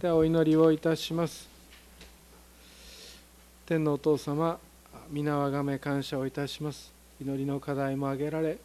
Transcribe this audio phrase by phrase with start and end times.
[0.00, 1.46] ではお祈りをいたします。
[3.66, 4.58] 天のお父様
[5.10, 6.90] 皆をあがめ感謝をいたします。
[7.20, 8.56] 祈りの課題も挙げられ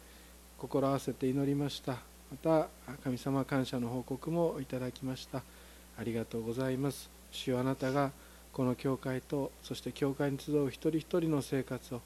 [0.56, 1.92] 心合わせて祈りました。
[1.92, 1.98] ま
[2.42, 2.68] た
[3.04, 5.42] 神様感謝の報告もいただきました。
[5.98, 7.10] ありがとうございます。
[7.30, 8.12] 主よあなたが
[8.54, 12.00] この教会とそして教会に集う一人一人の生活を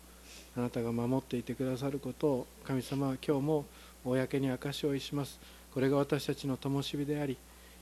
[0.56, 3.64] あなたが守っていてくださることを神様は今日も
[4.04, 5.38] 公に証しをします。
[5.72, 7.36] これが私たちの灯火であり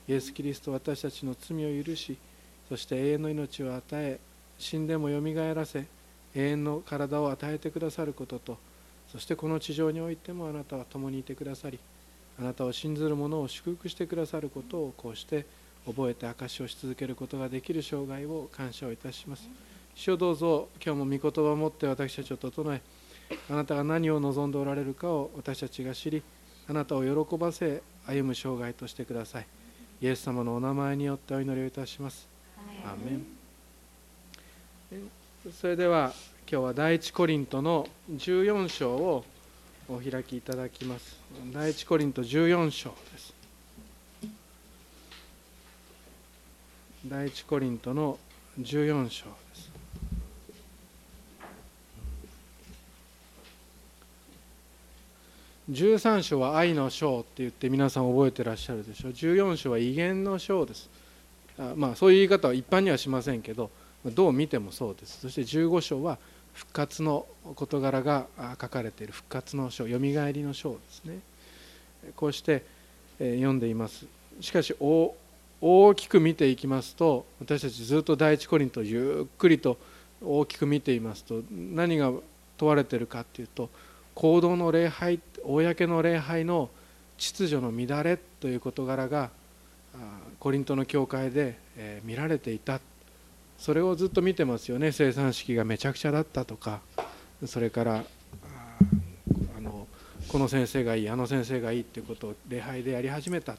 [0.09, 2.17] イエス・キリスト私たちの罪を許し
[2.67, 4.19] そして永遠の命を与え
[4.57, 5.85] 死んでもよみがえらせ
[6.35, 8.57] 永遠の体を与えてくださることと
[9.11, 11.79] そしてこの地上においてもあなたは共にいてくださり
[12.39, 15.45] あなたを信ずる者を祝福してくださることをこうして
[15.85, 19.49] 覚えて証しをし続けることができる生涯を感謝をいたします。
[19.95, 22.81] 主をどうぞ今日も御言葉を持って私たちを整え
[23.49, 26.23] あなたが何を望んでおられるかを私たちが知り
[26.69, 29.58] あなたを喜ばせ歩む生涯としてください。
[30.01, 32.25] イエス様のお名前によってお祈りをいたします。
[32.85, 33.25] アーメン
[35.51, 36.13] それでは
[36.49, 39.25] 今日は第一コリントの14章を
[39.89, 41.19] お開きいただきます。
[41.53, 43.33] 第一コリント14章です。
[47.05, 48.17] 第一コリントの
[48.59, 49.69] 14章です。
[55.69, 59.09] 13章は愛の章って言って皆さん覚えてらっしゃるでしょ？
[59.09, 60.89] う14章は威厳の章です。
[61.59, 63.69] あまあそういう言い方は一般にはしませんけど
[64.03, 65.19] どう見てもそうです。
[65.21, 66.17] そして15章は
[66.53, 68.25] 復活の事柄が
[68.59, 69.13] 書かれている。
[69.13, 71.19] 復活の章よみがえりの章ですね。
[72.15, 72.63] こうして
[73.19, 74.07] 読んでいます。
[74.41, 79.77] しかし大きく見ていきますと私たちずっと第一コリントゆっくりと
[80.19, 82.11] 大きく見ていますと何が
[82.57, 83.69] 問われているかっていうと
[84.15, 86.69] 行動の礼拝公の礼拝の
[87.17, 89.29] 秩序の乱れという事柄が
[90.39, 91.57] コリントの教会で
[92.03, 92.79] 見られていた。
[93.57, 94.91] それをずっと見てますよね。
[94.91, 96.81] 生産式がめちゃくちゃだったとか。
[97.45, 98.03] それから
[99.57, 99.87] あの
[100.27, 103.57] この先生がいいあの先生がいいっていうことを礼拝でやり始めた。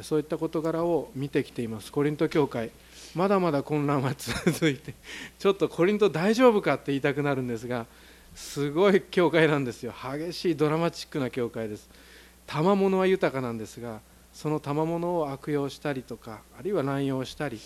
[0.00, 1.92] そういった事柄を見てきています。
[1.92, 2.70] コリント教会。
[3.14, 4.94] まだまだ混乱は続いて。
[5.38, 7.86] ちょっとコリント大丈夫かって言いたくなるんですが
[8.34, 9.92] すごい教会なんですよ。
[9.92, 11.88] 激しいドラマチックな教会です。
[12.46, 14.00] 賜物は豊かなんですが
[14.32, 17.60] その賜物を悪用したりとかあるいは乱用したり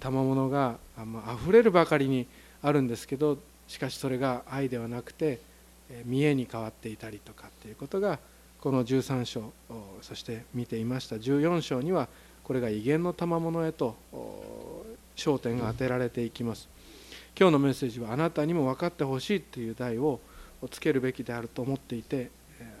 [0.00, 2.26] 賜物があふれるばかりに
[2.62, 5.40] あるんですけどしかしそれが愛ではなくて
[6.04, 8.18] 見栄に変わっていたりとかっていうことが
[8.60, 9.52] この13章
[10.02, 11.16] そして見ていました。
[11.16, 12.08] 14章には
[12.42, 13.96] これが威厳の賜物へと
[15.16, 16.68] 焦点が当てられていきます。
[17.38, 20.20] 今日のメッセージはあなたにも分かってほしいという題を
[20.70, 22.30] つけるべきであると思っていて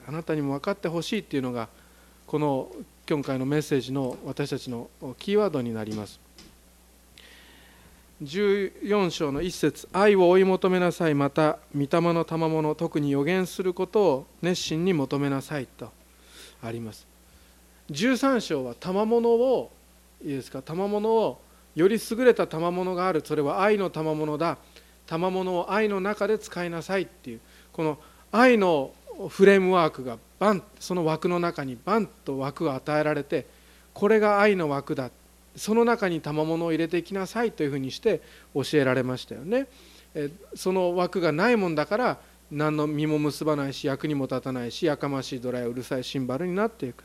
[0.06, 1.68] あなたにも分かってほしいっていうのが
[2.26, 2.70] この
[3.08, 4.88] 今回のメッセージの私たちの
[5.18, 6.20] キーワードになります。
[8.22, 15.90] 14章の一節愛を追い求めなさいまた御霊の賜物特に予言することを熱心に求めなさいと
[16.62, 17.06] あります。
[17.90, 19.72] 13章は賜物を
[20.22, 20.62] いいですか？
[20.62, 21.40] 賜物を
[21.74, 24.58] より優れた賜物があるそれは愛の賜物だ
[25.06, 27.40] 賜物を愛の中で使いなさいっていう
[27.72, 27.98] この
[28.32, 28.92] 愛の
[29.28, 33.46] フレームワークがバンその枠の中にバンと枠が与えられて
[33.92, 35.10] これが愛の枠だ
[35.56, 38.20] その中に賜物を入れていきなさいというふうにして
[38.54, 39.68] 教えられましたよね。
[40.54, 42.18] その枠がないもんだから
[42.50, 47.04] 何の実も結ばないし役にも立たないしやかましいドラやうるさいシンバルになっていく。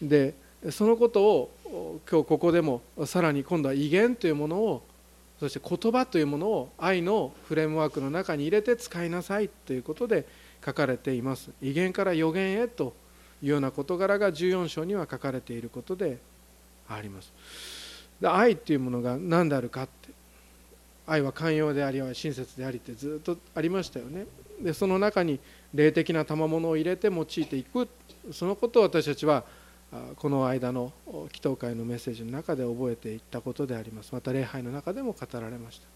[0.00, 0.34] で
[0.70, 1.50] そのことを
[2.10, 4.82] 今日ここでもさらに今度は威厳というものを
[5.38, 10.26] そして言葉というものを愛のフレームワークの中に入れて使いなさいということで
[10.64, 11.50] 書かれています。
[11.60, 12.94] 威厳から予言へと
[13.42, 16.18] いうような事柄が14章には書かれていることで
[16.88, 17.32] あります。
[18.20, 20.10] で愛というものが何であるかって
[21.06, 24.26] 愛は寛容であり親切でありってずっとありましたよね。
[24.62, 25.40] でその中に
[25.74, 27.88] 霊的な賜物を入れて用いていく。
[28.32, 29.44] そのことを私たちは
[30.16, 34.12] この間の祈祷会のメッセージの中で覚えていったことであります。
[34.12, 35.86] また礼拝の中でも語られました。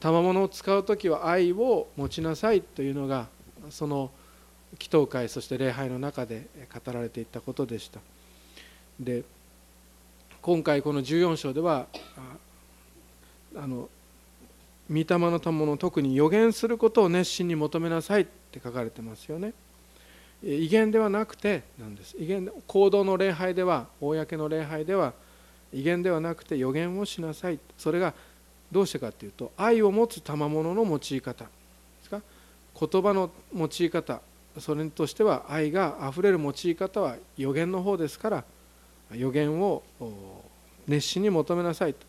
[0.00, 3.28] 賜物を使う時は愛を持ちなさいというのが
[3.70, 4.10] その
[4.74, 8.00] 祈祷会そして礼拝の中で語られていったことでした。
[9.00, 9.24] で
[10.40, 11.86] 今回この14章では
[13.56, 13.88] あの
[14.88, 19.52] 御霊の賜物特に予言することを熱心に求めなさいって書かれてますよね。
[20.42, 22.16] 威厳ではなくてなんです。
[22.18, 25.12] 威厳行動の礼拝では公の礼拝では
[25.72, 27.58] 威厳ではなくて予言をしなさい。
[27.76, 28.14] それが
[28.70, 31.44] どうしてかというと愛を持つ賜物の用い方。
[31.44, 31.50] で
[32.02, 32.20] すか？
[32.78, 34.20] 言葉の用い方。
[34.58, 38.44] それとしては愛があふれる用い方は予言の方ですから
[39.12, 39.82] 予言を
[40.86, 42.06] 熱心に求めなさいと。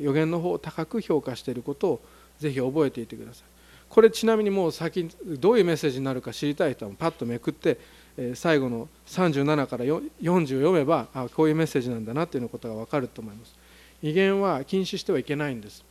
[0.00, 2.00] 予言の方を高く評価していることを
[2.38, 3.53] ぜひ覚えていてください。
[3.94, 7.78] これちなみにもう先どういうメッセージになるか知りたい人はパッとめくって
[8.34, 10.08] 最後の37から40
[10.46, 13.54] 読めばあこういうメッセージなんだなっていうことが分かると思います。
[14.02, 15.84] 威厳は禁止してはいけないんです。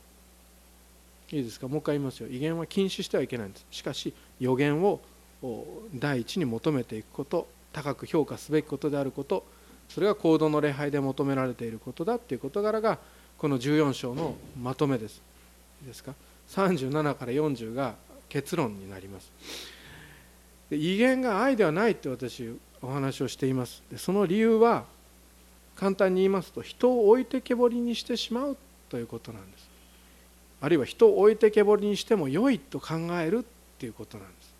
[1.32, 1.66] いいですか？
[1.66, 2.28] もう一回言いますよ。
[2.28, 3.64] 威厳は禁止してはいけないんです。
[3.70, 5.00] しかし予言を
[5.94, 9.46] 第一に求めていくこと高く評価すべきことであること
[9.88, 12.98] それが行動の礼拝で求められていることだっていう事柄が
[13.38, 15.22] この14章のまとめです。
[15.82, 16.12] いいですか？
[16.48, 17.94] 37から40が
[18.28, 19.32] 結論になります。
[20.70, 22.48] 威厳が愛ではないって私
[22.82, 23.82] お話をしています。
[23.90, 24.84] でその理由は
[25.76, 28.56] 簡単に言いますと人を置いてけぼりにしてしまう
[28.88, 29.68] ということなんです。
[30.60, 33.44] あるいは人を置いてけぼりにしても良いと考えるっ
[33.78, 34.54] ていうことなんです。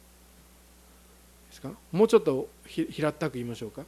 [1.50, 1.70] ですか？
[1.92, 3.82] もうちょっと平ったく言いましょうか。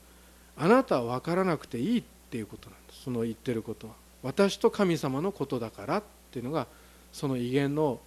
[0.57, 3.03] あなたは分からなくていいっていうことなんです。
[3.03, 3.95] その言ってることは。
[4.23, 6.67] 私と神様のことだからっていうのが
[7.17, 7.99] その威厳の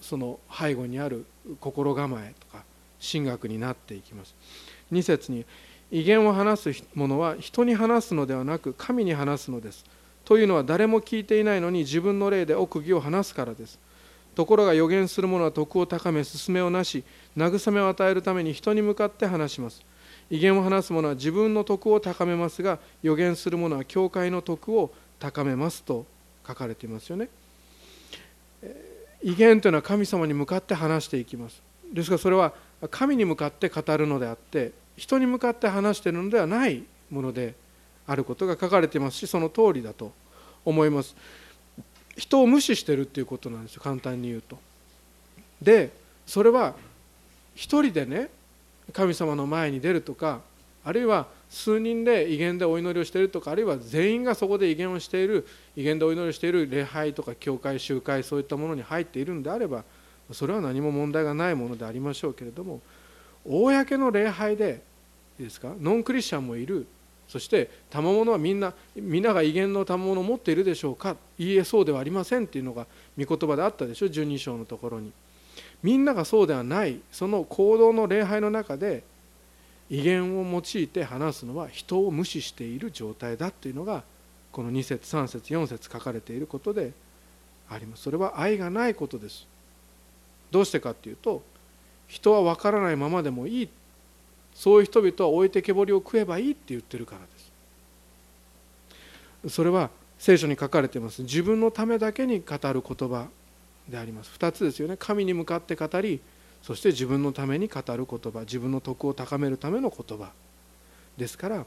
[0.00, 1.26] その背後にある
[1.58, 2.62] 心構えとか
[3.00, 4.36] 神学になっていきます。
[4.92, 5.44] 2節に
[5.90, 9.84] 威厳を話す者は人に話すのではなく神に話すのです。
[10.24, 13.80] というのは誰も聞いていないのに自分の霊で奥義を話すからです。
[14.36, 17.02] ところが予言する者は徳を高め勧めをなし
[17.36, 19.82] 慰めを与えるために人に向かって話します。
[20.30, 26.06] 威厳を話す者は自分の徳を高めますが予言する者は教会の徳を高めますと
[26.46, 27.28] 書かれていますよね。
[29.22, 31.62] 威厳というのは神様に向かって話していきます。
[31.92, 32.52] ですからそれは
[32.90, 37.54] 神に向かって語るのであって人に向かって話しているのではないもので
[38.06, 40.12] あることが書かれていますしその通りだと
[40.64, 41.16] 思います。
[42.16, 44.58] 人を無視してるっていうことなんですよ簡単に言うと。
[45.60, 45.90] で
[46.26, 46.74] それは
[47.54, 48.30] 一人でね
[48.92, 50.40] 神様の前に出るとか
[50.86, 59.82] あるいは数人で威厳でお祈りをしているとかあるいは全員がそこで威厳をしている威厳でお祈りをしている礼拝とか教会集会そういったものに入っているんであれば
[60.32, 62.80] それは何も問題がないものでありましょうけれども
[63.44, 64.80] 公の礼拝で
[65.38, 65.74] いいですか？
[65.78, 66.86] ノンクリスチャンもいる。
[67.28, 71.16] そして賜物はみんな皆が威厳の賜物を持っているでしょうか？
[71.38, 72.86] いいえそうではありませんっていうのが
[73.18, 75.12] 御言葉であったでしょ？12章のところに。
[75.82, 77.00] みんながそうではない。
[77.10, 79.02] その行動の礼拝の中で
[79.88, 84.02] 威厳を用いて話すのは人を無視している状態だというのが
[84.52, 86.92] この2節3節4節書かれていることで
[87.68, 88.02] あります。
[88.02, 89.46] それは愛がないことです。
[90.50, 91.42] どうしてかっていうと
[92.08, 93.68] 人は分からないままでもいい。
[94.54, 97.20] そういう人々は置いてけぼりを食えばいいって言ってるから
[99.44, 99.54] です。
[99.54, 101.22] それは聖書に書かれています。
[101.22, 103.28] 自分のためだけに語る言葉
[103.88, 104.32] であります。
[104.38, 104.96] 2つですよね。
[104.96, 106.20] 神に向かって語り
[106.66, 110.32] そして自分のために語る言葉自分の徳を高めるための言葉。
[111.16, 111.64] ですから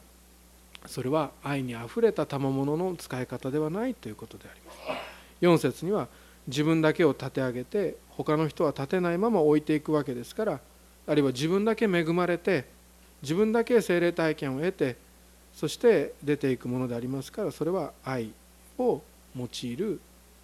[0.87, 4.77] それは愛にあふれた賜物の使い方ではないということであります。
[5.39, 6.09] 4節には
[6.47, 10.59] 自分だけを立て上げて他の人は立てないまま置いていくわけですから
[11.07, 12.65] あるいは自分だけ恵まれて
[13.21, 14.97] 自分だけ精霊体験を得て
[15.53, 18.31] そして出ていくものでありますからそれは愛
[18.77, 19.01] を
[19.37, 20.01] 用いる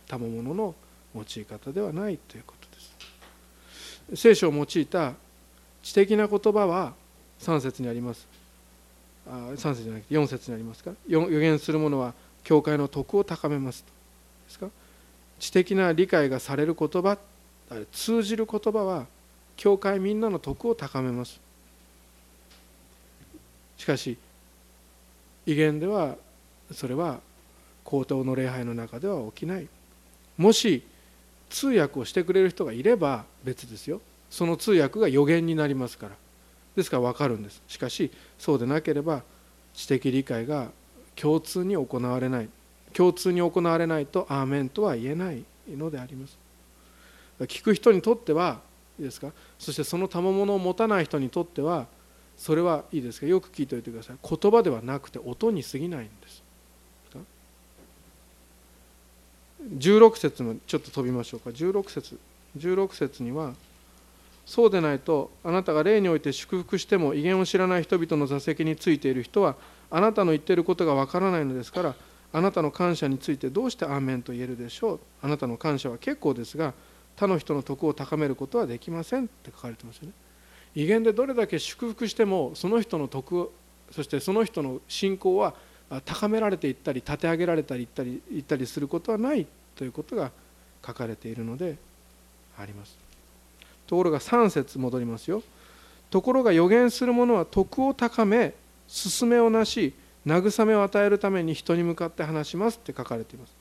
[0.08, 0.76] 賜物の
[1.14, 2.65] 用い方ではないということ。
[4.14, 5.14] 聖書を用いた
[5.82, 6.94] 知的な言葉は
[7.40, 8.28] 3節にあります。
[9.28, 10.92] あ3節じゃなくて4節にありますか？
[11.08, 12.14] 予言する者は
[12.44, 13.84] 教会の徳を高めます
[14.46, 14.68] ですか？
[15.40, 17.18] 知的な理解がされる言葉
[17.92, 19.08] 通じる言葉は
[19.58, 21.40] 教会みんなの徳を高めます。
[23.78, 24.18] しかし
[25.46, 26.16] 威厳では
[26.72, 27.20] それは
[27.84, 29.68] 高等の礼拝の中では起きない。
[30.38, 30.84] もし
[31.56, 34.02] 通訳をしてくれる人がいれば別ですよ。
[34.30, 36.16] その通訳が予言になりますから。
[36.76, 37.64] ですから分かるんです。
[37.66, 39.24] しかしそうでなければ
[39.74, 40.70] 知的理解が
[41.16, 42.50] 共通に行われない。
[42.92, 46.38] 共通に行われないとアーメンとは言えないのであります。
[47.40, 48.60] 聞く人にとっては
[49.00, 49.32] いいですか？
[49.58, 51.88] そしてその賜物を持たない人にとっては
[52.36, 53.28] それはいいですか？
[53.28, 54.18] よく聞いておいてください。
[54.22, 56.44] 言葉ではなくて音に過ぎないんです。
[59.68, 61.50] 16節もちょっと飛びましょうか。
[61.50, 62.20] 16節。
[62.58, 63.54] 16節には
[64.46, 69.56] そうでないとあなたが霊において祝福しても威厳を知らない人々の座席についている人は
[69.90, 71.96] あなたの言っていることがわからないのですから
[72.32, 75.00] あなたの感謝についてどうしてアーメンと言えるでしょう。
[75.22, 76.74] あなたの感謝は結構ですが
[77.16, 80.14] 他の人の徳を高めることはできませんって書かれてますよね。
[80.76, 83.52] 威厳でどれだけ祝福してもその人の徳
[83.92, 85.56] そしてその人の信仰は
[86.06, 90.32] 高められていったり立て上げられたりいったりいったりすることはないということが
[90.86, 91.78] 書かれているので
[92.58, 92.98] あります。
[93.88, 95.44] ところが3節戻りますよ。
[96.10, 98.54] ところが予言する者は徳を高め
[98.88, 99.94] 勧めをなし
[100.26, 103.54] 慰めを与えるために人に向かって話しますって書かれています。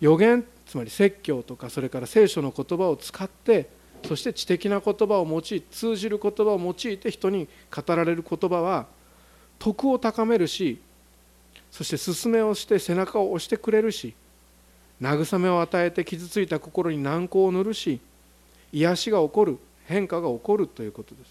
[0.00, 3.68] 予言つまり説教とかそれから聖書の言葉を使って
[4.04, 8.86] そして知的な言葉を用い通じる言葉を用いて人に語られる言葉は
[9.58, 10.78] 徳を高めるし
[11.76, 14.14] そして勧めをして背中を押してくれるし
[15.02, 18.00] 慰めを与えて傷ついた心に軟膏を塗るし
[18.72, 21.30] 癒しが起こる変化が起こるということです。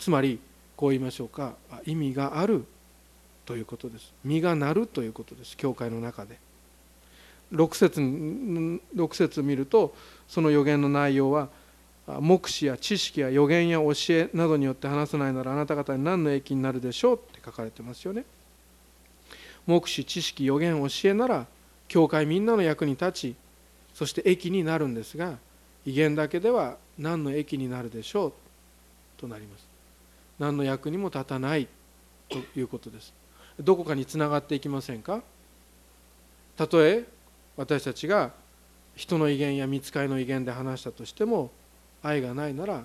[0.00, 0.40] つまり
[0.76, 1.54] こう言いましょうか。
[1.86, 2.64] 意味がある
[3.46, 4.12] ということです。
[4.24, 5.56] 実がなるということです。
[5.56, 6.36] 教会の中で。
[7.52, 9.94] 6節 ,6 節見ると
[10.26, 11.48] その予言の内容は
[12.20, 18.24] 目視や知識や予言や教えなどによって話さないならあなた方に何の益になるでしょうって書かれてますよね。
[19.66, 21.46] 目視知識予言教えなら
[21.88, 23.36] 教会みんなの役に立ち
[23.94, 25.38] そして益になるんですが
[25.86, 28.32] 威厳だけでは何の益になるでしょう？
[29.16, 29.66] となります。
[30.38, 31.68] 何の役にも立たない
[32.28, 33.12] ということです。
[33.60, 35.22] どこかにつながっていきませんか？
[36.56, 37.04] たとえ
[37.56, 38.32] 私たちが
[38.96, 41.50] 人の威厳や見つかりの威厳で話したとしても
[42.02, 42.82] 愛がないなら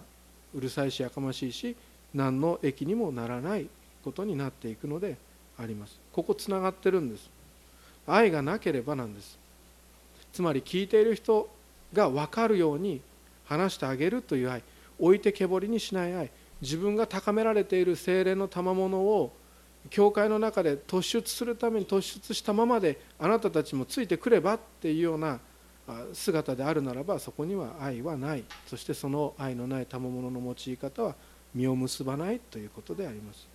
[0.53, 1.75] うるさいしやかましいし
[2.13, 3.67] 何の益にもならない
[4.03, 5.17] ことになっていくので
[5.57, 6.00] あります。
[6.20, 7.30] ここつながってるんです。
[8.06, 9.38] 愛がなければなんです。
[10.34, 11.50] つまり聞いている人
[11.94, 13.00] が分かるように
[13.46, 14.62] 話してあげるという愛。
[15.00, 16.30] 置いてけぼりにしない愛。
[16.62, 19.32] 自分が高められている精霊の賜物を
[19.90, 25.40] 教会の中で突出するために突出したままであなたたちもついてくればっていうような
[26.12, 28.44] 姿であるならばそこには愛はない。
[28.68, 31.16] そしてその愛のない賜物の用い方は
[31.56, 33.48] 実を結ばないということであります。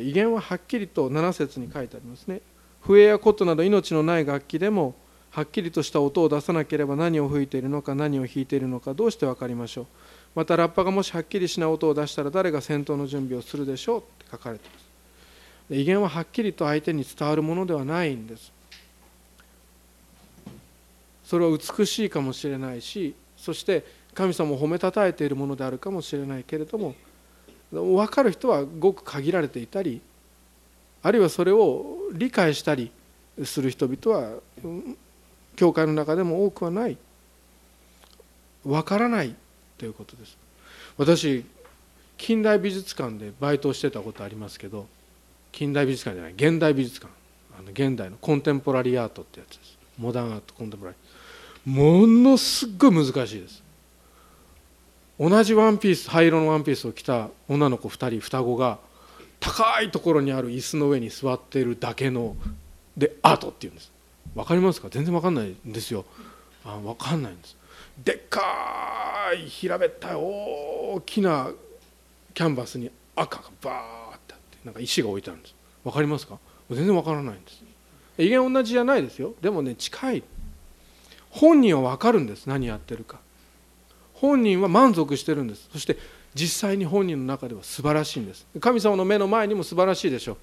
[0.00, 2.40] 威厳ははっきりと7節に書いてありますね。
[2.80, 4.94] 笛や琴など命のない楽器でも
[5.30, 9.86] はっきりとした音を出さなければ何を吹いているのか何を弾いているのかどうして分かりましょう。
[10.34, 14.86] またラッパがもしはっきりしない音を出したら誰が戦闘の準備をするでしょうって書かれています。
[15.70, 18.56] 威厳ははっきりと相手に伝わるものではないんです。
[21.26, 23.84] それは美しいかもしれないしそして
[24.14, 26.94] 神様を褒めたたえているものであるかもしれないけれども
[27.72, 30.00] 分かる人はごく限られていたり
[31.02, 32.90] あるいはそれを理解したり
[33.44, 34.38] する人々は
[35.56, 36.96] 教会の中でも多くはない。
[38.64, 39.34] 分からない
[39.78, 40.36] ということです。
[40.98, 41.44] 私
[42.18, 44.86] 近代美術館でバイトをしてたことありますけど
[45.52, 47.12] 近代美術館じゃない現代美術館。
[47.58, 49.78] あの現代のコンテンポラリーアートってやつです。
[49.98, 51.74] モダンアートコンテンポラリー。
[51.74, 53.62] ものすっごい難しいです。
[55.18, 58.78] 同じワンピース灰色のワンピースを着た女の子2人双子が
[59.40, 62.36] 高いところにある椅子の上に座っているだけの
[62.96, 63.92] でアートっていうんです。
[64.34, 64.88] 分かりますか？
[64.90, 66.04] 全然分かんないんですよ。
[66.64, 67.56] あ分かんないんです。
[68.04, 68.42] でっか
[69.34, 71.50] い平べったい大きな
[72.34, 75.54] キャンバスに赤がバーってあってなんか石が置いてあるんです。
[75.84, 76.38] 分かりますか？
[76.70, 77.62] 全然分からないんです。
[78.18, 79.34] 威厳同じじゃないですよ。
[79.40, 80.22] でもね近い。
[81.30, 82.46] 本人は分かるんです。
[82.46, 83.18] 何やってるか。
[84.16, 85.68] 本人は満足してるんです。
[85.72, 85.96] そして
[86.34, 88.46] 実際に本人の中では素晴らしいんです。
[88.60, 90.36] 神様の目の前にも素晴らしいでしょう。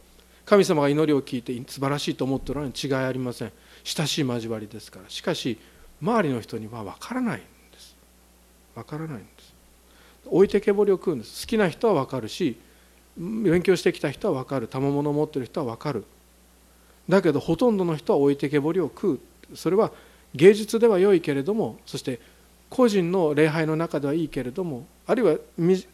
[0.46, 3.52] 神様が祈りを聞いて素晴らしいと思っておられるに違いありません。
[3.84, 5.06] 親しい交わりですから。
[5.10, 5.58] しかし
[6.02, 7.96] 周りの人には分からないんです。
[8.76, 9.54] 分からないんです。
[10.28, 11.46] 置いてけぼりを食うんです。
[11.46, 12.58] 好きな人は分かるし
[13.18, 14.68] 勉強してきた人は分かる。
[14.68, 16.04] 賜物を持ってる人は分かる。
[17.10, 19.20] だけどほとんどの人は置いてけぼりを食う。
[19.56, 19.92] それは
[20.36, 22.20] 芸術では良いけれどもそして
[22.76, 25.38] 個人の礼拝の中ではいいけれどもあるいは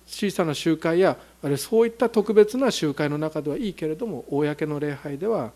[0.08, 5.52] 小さな集会やあるいはそういった特別な集会の中ではいいけれども公の礼拝では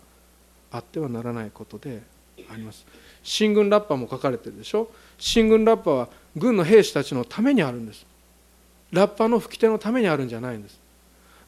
[0.70, 2.02] あってはならないことで
[2.50, 2.84] あります。
[3.22, 4.90] 進軍ラッパも書かれてるでしょ？
[5.16, 8.04] 進軍ラッパは軍の兵士たちのためにあるんです。
[8.92, 10.78] ラッパの吹き手のためにあるんじゃないんです。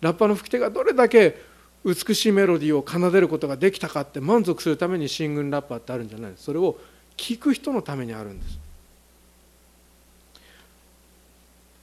[0.00, 1.38] ラッパの吹き手がどれだけ
[1.84, 6.44] 美しいメロディーを奏でることができたかって満足するために進軍ラッパーってあるんじゃないんです。
[6.44, 6.78] それを
[7.16, 8.58] 聞く人のためにあるんです。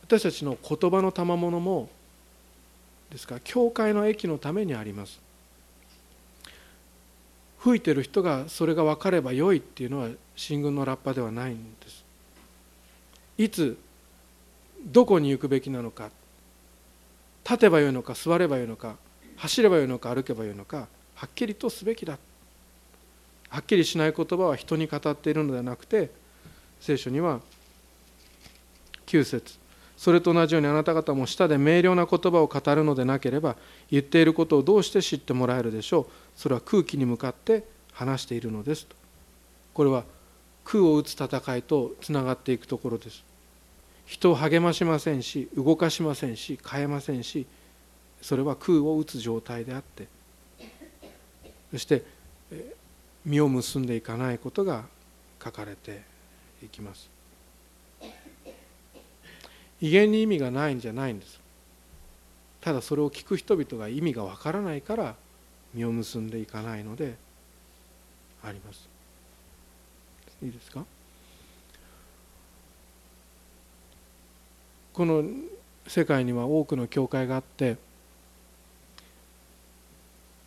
[0.03, 1.89] 私たちの言葉の賜物も
[3.09, 5.19] ですから教会の駅のためにあります。
[7.59, 12.03] 吹いてる人がそれが分かればよいっていうのは新軍のラッパではないんです。
[13.37, 13.77] いつ
[14.85, 16.09] どこに行くべきなのか
[17.45, 18.97] 立てばよいのか座ればよいのか
[19.37, 22.17] 走ればよいのか歩けばよいのかはっきりとすべきだ。
[23.49, 26.09] はっきりしない言葉は人に語っているのではなくて
[26.81, 27.39] 聖書には
[29.05, 29.62] 9節
[30.03, 33.55] それと同じようにあなた方も舌で明瞭な言葉を語るのでなければ
[33.89, 36.05] 言っていることをどうして知ってもらえるでしょう。
[36.35, 38.97] それは空気に向かって話しているのですと。
[39.73, 40.03] これは
[40.65, 43.23] 空を打つ戦いとつながっていくところです。
[44.05, 47.45] 人を励ましませんし動かしませんし変えませんし
[48.21, 50.09] それは空を打つ状態であって。
[51.71, 52.03] そして
[53.23, 54.83] 実を結んでいかないことが
[55.41, 56.03] 書かれて
[56.61, 57.12] いきます。
[59.83, 61.41] 威厳に意味がないんじゃないんです。
[62.61, 65.15] ただそれを聞く人々が意味がわからないから
[65.73, 67.15] 実を結んでいかないので
[68.41, 68.87] あります。
[70.41, 70.85] いいですか？
[74.93, 75.25] この
[75.85, 77.75] 世界には多くの教会があって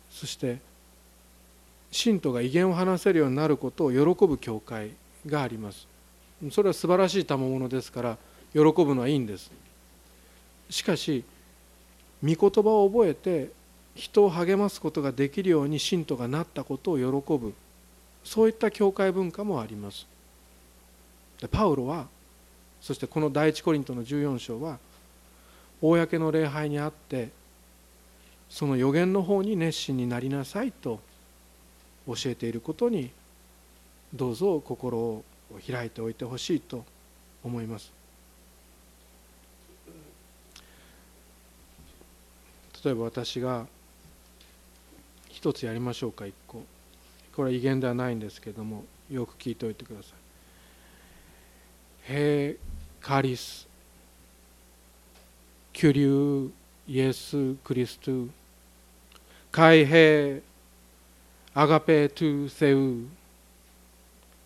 [0.09, 0.57] そして
[1.91, 4.91] 信徒が威厳を話せるようになることを喜ぶ教会
[5.27, 5.87] があります。
[6.49, 8.17] それは素晴らしい賜物ですから
[8.53, 9.51] 喜ぶのはいいんです。
[10.69, 11.23] しかし
[12.23, 13.51] 御言葉を覚えて
[13.95, 17.53] 人を励ますことができるように信徒がなったことを喜ぶ。
[18.23, 20.05] そういった教会文化もあります。
[21.39, 22.07] でパウロは
[22.81, 24.79] そしてこの第一コリントの14章は
[25.81, 27.29] 公の礼拝にあって
[28.49, 30.99] その予言の方に熱心になりなさいと
[32.07, 33.11] 教えていることに
[34.13, 35.23] どうぞ心を
[35.69, 36.85] 開いておいてほしいと
[37.43, 37.96] 思います。
[42.87, 43.65] 例えば私が
[45.29, 46.63] 一つやりましょうか一個。
[47.35, 50.13] これは威厳ではないんですけどもよく聞いておいてください。
[52.03, 52.55] ヘ
[53.01, 53.67] カリス
[55.73, 56.49] キュリュ
[56.87, 58.09] イエス・クリスト。
[58.09, 58.29] ゥ
[59.51, 60.41] 海兵
[61.53, 63.05] アガペトゥセウ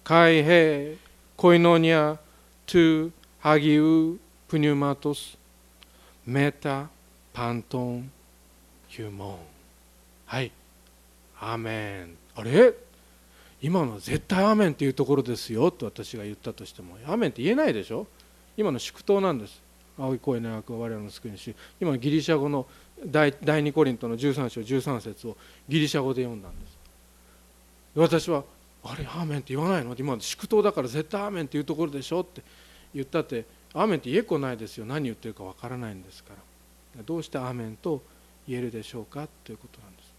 [0.04, 0.96] 海兵
[1.38, 2.18] コイノニア
[2.66, 4.18] トゥハギウ
[4.48, 5.38] プニュマトス
[6.26, 6.90] メタ
[7.34, 8.12] パントン
[8.92, 9.38] ヒューモン
[10.26, 10.52] はい。
[11.40, 12.18] アーメン。
[12.36, 12.74] あれ？
[13.62, 15.72] 今の絶対アーメンっていうところですよ。
[15.72, 16.98] と私が言ったとしても。
[17.08, 18.06] アーメンって言えないでしょ？
[18.58, 19.62] 今の祝祷なんです。
[19.98, 21.56] 青い声の役は我々の救い主。
[21.80, 22.68] 今のギリシャ語の
[23.06, 25.38] 第第2コリントの13章13節を
[25.70, 26.78] ギリシャ語で読んだんです。
[27.96, 28.44] 私は
[28.84, 29.06] あれ？
[29.06, 29.96] アーメンって言わないの？
[29.98, 32.20] 今の祝祷だから絶対アーメンっていうところでしょ？
[32.22, 32.42] って
[32.94, 34.86] 言ったってアーメンって言えっこないですよ。
[34.86, 36.34] 何言ってるかわからないんですか
[36.98, 37.04] ら。
[37.04, 38.04] どうしてアーメンと
[38.48, 39.28] 言えるでしょうか？
[39.44, 40.12] ということなんです。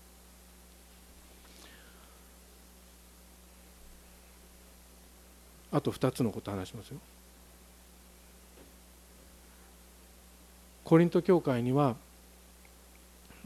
[5.73, 6.99] あと2つのこと話しますよ。
[10.85, 11.97] コリント教会には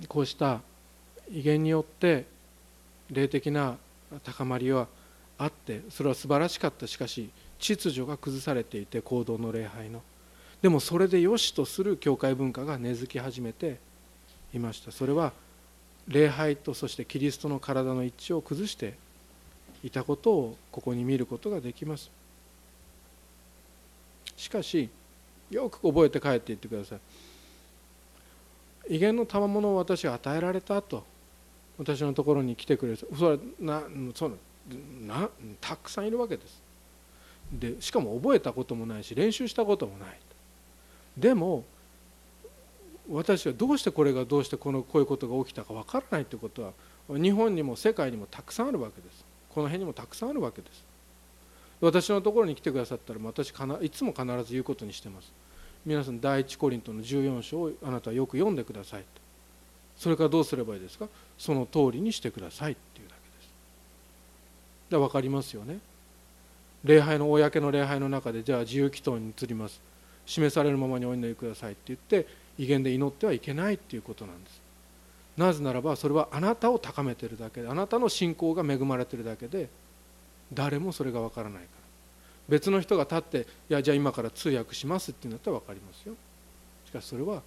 [0.09, 0.61] こうした
[1.31, 2.27] 威厳によって
[3.11, 3.77] 霊的な
[4.25, 4.89] 高まりは
[5.39, 6.87] あってそれは素晴らしかった。
[6.87, 10.03] しかし秩序が崩されていて行動の礼拝の。
[10.61, 13.79] でもそれでよしとする教会文化が根付き始めて
[14.55, 14.93] いました。
[14.93, 15.33] それは
[16.09, 18.95] 礼拝とそしてキリストの体の一致を崩して
[19.83, 22.11] いたことをここに見ることができます。
[24.37, 24.89] しかし
[25.51, 27.01] よく覚えて帰っていってください。
[28.97, 31.05] 威厳の賜物を私が与えられたと
[31.79, 32.99] 私のところに来てくれる。
[32.99, 33.83] それな
[34.15, 34.31] そ
[35.07, 35.29] な
[35.61, 36.63] たくさんいるわけです。
[37.53, 40.19] でしかも覚えたこともないし練習したこともない。
[41.17, 41.65] でも
[43.09, 46.73] 私はどうしてこれがどうしてこのこういうことが起きたかわからないということは
[47.09, 49.25] 日本にも世界にもたくさんあるわけです。
[49.51, 50.85] この辺にもたくさんあるわけです。
[51.81, 53.51] 私のところに来てくださったら私
[53.83, 55.31] いつも必ず言うことにしてます。
[55.85, 59.07] 皆さん第一コリントの14章をあなたはよく読んでくださいと
[59.97, 61.09] それからどうすればいいですか？
[61.39, 63.51] その通りにしてくださいっていうだけです。
[64.91, 65.79] で分かりますよね。
[66.83, 69.81] 礼拝の公の礼拝の中でじゃあ自由祈祷に移ります。
[70.27, 72.27] 示されるままにお祈りくださいって言って
[72.59, 74.61] 威厳で祈ってはいけないっていうことなんです。
[75.37, 79.69] なぜならばそれはあなたを高めてるだけであなたの信仰が恵まれてるだけで
[80.53, 81.69] 誰もそれが分からないから。
[82.49, 86.15] 別の人が立って「いやじゃあ今から通訳します」って言うんだったら分かりますよ。
[86.87, 87.43] しかしそれは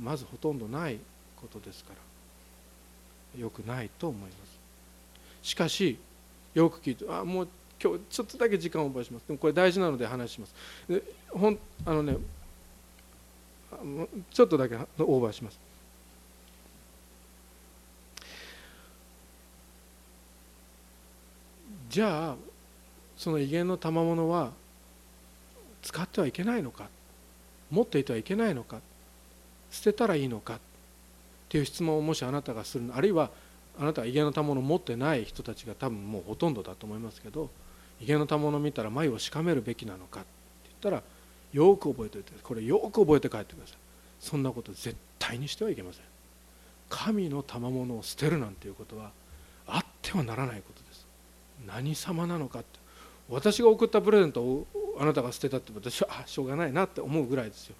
[0.00, 0.98] まずほとんどない
[1.36, 2.00] ことですから。
[3.40, 4.58] よくないと思います。
[5.42, 5.98] しかし
[6.54, 7.48] よく聞いてあもう
[7.82, 9.26] 今日ちょっとだけ時間をオーバーします。
[9.26, 10.54] でもこれ大事なので話します。
[10.88, 12.16] でほんあのね
[14.30, 15.58] ちょっとだけオーバーします。
[21.90, 22.36] じゃあ
[23.16, 24.50] その威厳の賜物は
[25.82, 26.88] 使ってはいけないのか？
[27.70, 28.80] 持っていてはいけないのか？
[29.70, 30.54] 捨てたらいいのか？
[30.54, 30.58] っ
[31.48, 33.30] ていう質問をもしあなたがするあるいは
[33.78, 37.48] あなたは威厳の賜物を持ってない人たちが多分もうほとんどだと思いますけど
[38.00, 40.20] 威厳の賜物を見たら眉をしかめるべきなのか？
[40.20, 40.28] って
[40.82, 41.02] 言ったら
[41.54, 43.76] よく覚えておいてこれよく覚えて帰ってください。
[44.20, 46.02] そんなこと絶対にしてはいけません。
[46.90, 49.10] 神の賜物を捨てるなんていうことは
[49.66, 51.06] あってはならないことです。
[51.66, 52.78] 何様なのかって。
[53.30, 54.66] 私が送ったプレゼントを
[54.98, 57.76] あなたが捨てたって私はあしょうがないなって思うぐらいですよ。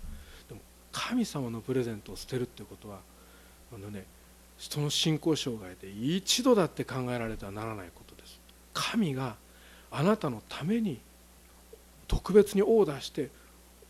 [0.49, 0.61] でも
[0.93, 3.01] 神様のプレゼントを捨てるっていうことは
[3.75, 4.05] あのね
[4.57, 8.41] 人の信仰障害で一度だって考えられてはならないことです。
[8.73, 9.37] 神が
[9.91, 11.01] あなたのために
[12.07, 13.31] 特別にオーダーして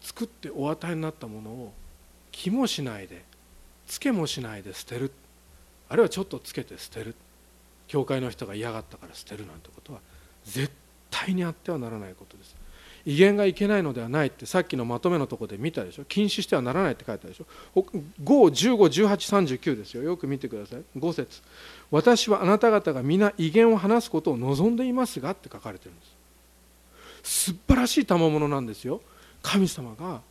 [0.05, 1.73] 作ってお与えになったものを
[2.31, 3.25] 気もしないで
[3.87, 5.11] つけもしないで捨てる。
[5.89, 7.15] あるいはちょっとつけて捨てる。
[7.89, 10.01] 教会の人が嫌がったから捨てるなんてことは
[10.45, 10.71] 絶
[11.11, 12.57] 対にあってはならないことです。
[13.07, 16.05] 威厳がいけないのではないってさっきのまとめのとこで見たでしょ。
[16.05, 17.47] 禁止してはならないって書いてあるでしょ。
[18.25, 20.03] 5151839ですよ。
[20.03, 20.83] よく見てください。
[20.97, 21.43] 5節。
[21.91, 26.07] 私はあなた方が皆威厳を話すことを望んでいますがって書かれてるんで
[27.23, 27.53] す。
[27.53, 29.03] 素晴らしい賜物なんですよ。
[29.45, 30.23] 神様が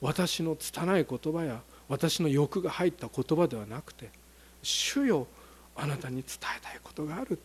[0.00, 4.10] 私の拙い言葉や私の欲が入った言葉ではなくて
[4.62, 5.26] 主よ
[5.74, 6.24] あなたに伝
[6.56, 7.40] えたいことがある。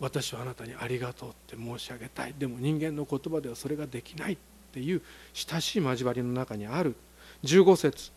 [0.00, 2.34] 私はあなたにありがとうって申し上げたい。
[2.36, 4.36] でも人間の言葉ではそれができないっ
[4.72, 5.00] ていう
[5.32, 6.96] 親しい交わりの中にある。
[7.44, 8.10] 15節。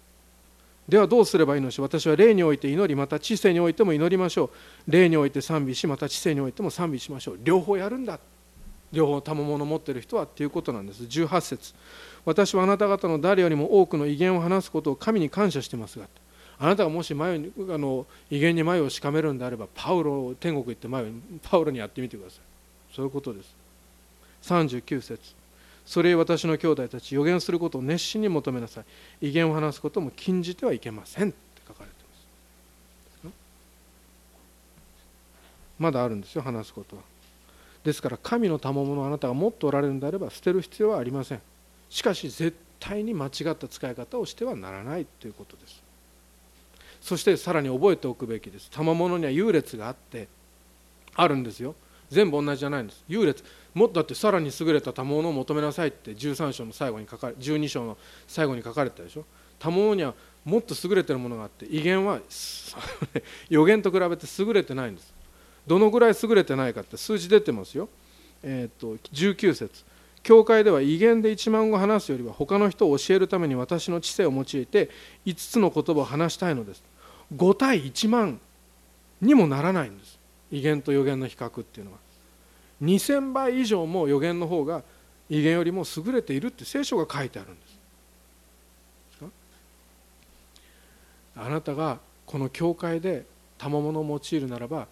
[0.89, 4.45] ではどうすればいいのし私は霊において祈りまた知性においても祈りましょ
[4.87, 4.91] う。
[4.91, 7.39] 霊において賛美しまた知性においても賛美しましょう。
[7.43, 8.19] 両方やるんだ。
[8.91, 11.03] 両方賜物を持ってる人はっていうことなんです。
[11.03, 11.73] 18節。
[12.25, 16.07] 私はあなた方の誰よりも多くの威厳を話すことを神に感謝してますが
[16.57, 21.05] あなたがもし前にあの威厳に前をしかめるんであればパウロ天国行って前
[21.43, 22.39] パウロにやってみてください。
[22.95, 23.55] そういうことです。
[24.43, 25.19] 39節。
[25.85, 28.81] それ私の兄弟たち予言することを熱心に求めなさ
[29.21, 29.27] い。
[29.27, 31.29] 威厳を話すことも禁じてはいけません。
[31.29, 31.95] って書かれて
[33.23, 33.33] ます。
[35.77, 37.01] まだあるんですよ話すことは。
[37.83, 41.41] ですから神の賜物をあなたが持っておられるんであれば捨てる必要はありません。
[41.89, 45.83] しかし絶対に間違った使い方をしてはならないということです。
[47.01, 48.69] そしてさらに覚えておくべきです。
[48.71, 50.27] 賜物には優劣があって
[51.15, 51.75] あるんですよ。
[52.09, 53.03] 全部同じじゃないんです。
[53.07, 53.43] 優劣
[53.73, 59.25] もっとだってさらに優れた賜物を求めなさいって13章の最後に書かれ12章の最後に書かれたでしょ。
[59.59, 62.19] 賜物にはもっと優れてるものがあって威厳は
[63.49, 65.13] 予言と比べて優れてないんです。
[65.67, 67.89] どのぐらい優れてないかって数字出てますよ、
[68.43, 69.83] えーと、と19節。
[70.25, 74.89] 教会では威厳で1万語話すよりは他の人を教えるために私の知性を用いて
[75.27, 76.83] 5つの言葉を話したいのです。
[77.35, 78.39] 5対1万
[79.21, 80.17] にもならないんです。
[80.51, 81.99] 威厳と予言の比較っていうのは。
[82.81, 84.81] 2000倍以上も予言の方が
[85.29, 87.79] 威厳よりも優れているって聖書が書いてあるんです。
[91.35, 93.27] あなたがこの教会で
[93.59, 94.87] 賜物を用いるならば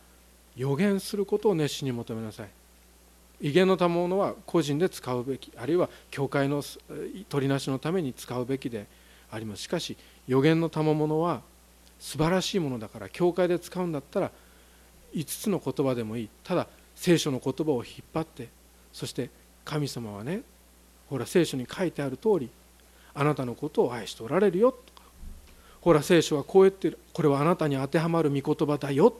[0.55, 2.49] 予言することを熱心に求めなさい。
[3.43, 6.63] 威厳の賜物は個人で使うべきあるいは教会の
[7.27, 8.87] 取りなしのために使うべきで
[9.29, 9.63] あります。
[9.63, 11.41] しかし予言の賜物は
[11.99, 14.31] 素晴らしいものだから教会で使うんだったら
[15.13, 16.29] 5つの言葉でもいい。
[16.45, 18.47] ただ聖書の言葉を引っ張って
[18.93, 19.29] そして
[19.65, 20.41] 神様はね
[21.09, 22.49] ほら聖書に書いてある通り
[23.13, 25.01] あなたのことを愛しておられるよとか
[25.81, 26.97] ほら聖書はこう言ってる。
[27.11, 29.13] これはあなたに当てはまる御言葉だよっ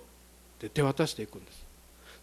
[0.59, 1.62] て手渡していくんです。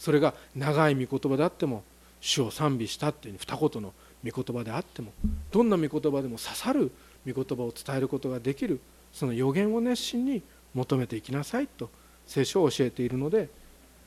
[0.00, 1.84] それが長い御言葉であっても
[2.22, 3.92] 主を賛美したっていう二言の
[4.26, 5.12] 御言葉であっても
[5.52, 6.90] どんな御言葉でも刺さる
[7.30, 8.80] 御言葉を伝えることができる
[9.12, 10.42] その予言を熱心に
[10.74, 11.90] 求めていきなさいと
[12.26, 13.50] 聖書を教えているので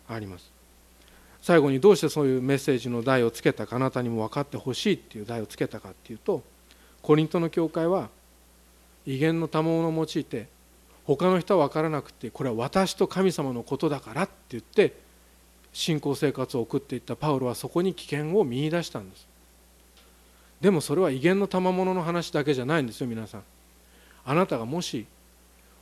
[0.09, 0.51] あります。
[1.43, 6.41] 最後にどうしてそういうメッセージの題をつけたかあなたにも分かってほしいっていう題をつけたかっていうと
[7.01, 8.09] コリントの教会は
[9.05, 10.47] 威厳の賜物を用いて
[11.03, 15.02] 他の人は分からなくてこれは私と神様のことだからって言って
[15.73, 19.27] 信仰生活を送っていったパウロはそこに危険を見いだしたんです。
[20.61, 23.43] でもそれは威厳の賜物の話だけじゃないんですよ皆さん。
[24.23, 25.05] あなたがもし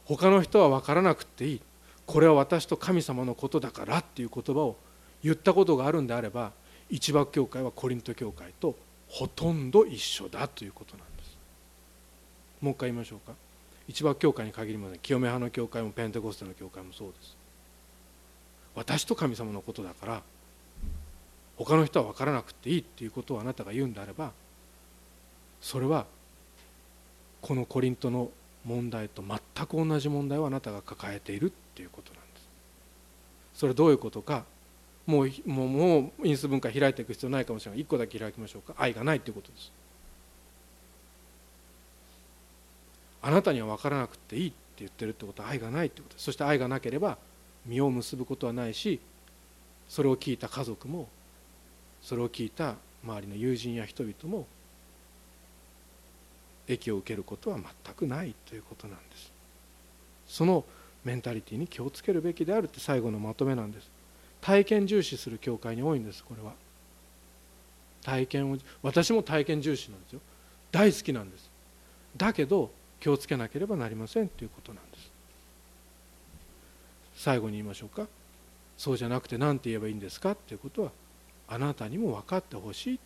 [0.06, 1.62] 他の人は分からなくていい。
[2.08, 4.76] これは私と神様のことだからっていう言葉を
[5.24, 6.52] 言ったことがあるんであれば
[6.90, 8.76] 一幕教会はコリント教会と
[9.08, 11.38] ほとんど一緒だということなんです。
[12.62, 13.34] もう一回言いましょうか。
[13.88, 15.00] 一幕教会に限りません。
[15.00, 17.41] 清め派の教会もペンテコステの教会もそうです。
[18.76, 20.22] 私と神様のことだから
[21.58, 24.32] 他の人は分からなくていいっていうことをあなたが言うんであれば
[25.62, 26.06] それは
[27.42, 28.32] このコリントの
[28.66, 32.50] 問題と全く同じ問題をあなたが抱えているっていうことなんです。
[33.56, 34.46] それどういうことか
[35.06, 37.82] もうもうもう因数分解開いていく必要ないかもしれない。
[37.82, 38.76] 1個だけ開きましょうか。
[38.78, 39.72] 愛がないということです。
[43.24, 46.26] あなたには分からなくていいって言ってるってことは愛がないってことです。
[46.26, 47.18] そして愛がなければ
[47.66, 49.00] 実を結ぶことはないし
[49.88, 51.08] それを聞いた家族も
[52.02, 54.48] それを聞いた周りの友人や人々も
[56.68, 59.32] 益を受けることは全くないということなんです。
[60.28, 60.64] その
[61.04, 63.90] メンタリティに気をつけるべきであるって最後のまとめなんです。
[64.40, 66.54] 体験重視する教会に多いんですこれは。
[68.04, 70.22] 体験を私も体験重視なんですよ。
[70.72, 71.50] 大好きなんです。
[72.18, 75.11] だけど気をつけなければなりませんということなんです。
[77.22, 78.08] 最後に言いましょうか。
[78.80, 80.92] そうじゃなくて何て言えばいいんですかっていうことは
[81.48, 83.00] あなたにも分かってほしい。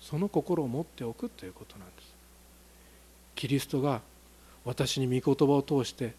[0.00, 2.14] その心を持っておくということなんです。
[3.34, 4.00] キリストが
[4.64, 6.14] 私に御言葉を通して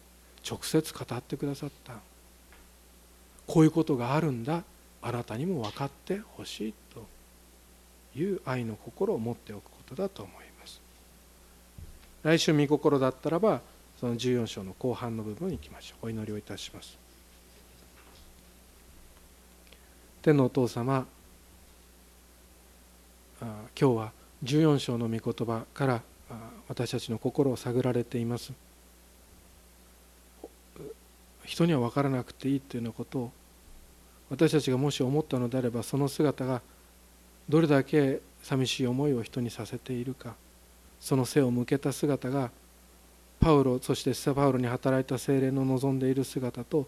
[0.48, 1.94] 直接語ってくださった。
[3.48, 4.62] こういうことがあるんだ。
[5.02, 7.04] あなたにも分かってほしいと。
[8.16, 10.80] いう愛の心を持っておくことだと思います。
[12.22, 13.60] 来週御心だったらば
[13.98, 16.06] その14章の後半の部分に行きましょう。
[16.06, 16.96] お祈りをいたします。
[20.22, 21.06] 天のお父様
[23.40, 24.12] 今日は
[24.44, 26.02] 14章の御言葉から
[26.68, 28.52] 私たちの心を探られています。
[31.44, 33.32] 人には分からなくていいというようなことを
[34.30, 36.60] 私たちがもし思ったのであればその姿が
[37.48, 40.34] どれだけ寂しい思いを人にさせているか
[41.00, 42.50] その背を向けた姿が
[43.40, 46.86] パウロそしてスタパウロに働いた精霊の望んでいる姿と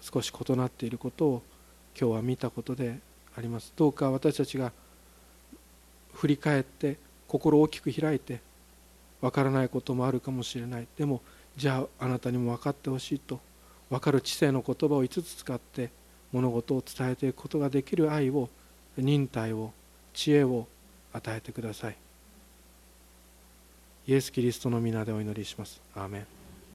[0.00, 1.42] 少し異なっていることを
[1.98, 2.98] 今日は見たことで
[3.36, 3.72] あります。
[3.76, 4.72] どうか私たちが
[6.12, 8.40] 振り返って心を大きく開いて
[9.20, 10.86] わからないこともあるかもしれない。
[10.96, 11.22] でも
[11.56, 13.40] じゃああなたにも分かってほしいと
[13.90, 15.90] 分かる知性の言葉を5つ使って
[16.32, 18.48] 物事を伝えていくことができる愛を
[18.98, 19.72] 忍耐を
[20.12, 20.66] 知恵を
[21.12, 22.03] 与えてください。
[24.06, 25.80] イエス・キリストの皆でお祈りします。
[25.94, 26.43] アーメン。